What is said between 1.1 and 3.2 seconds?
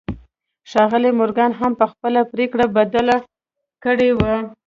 مورګان هم خپله پرېکړه بدله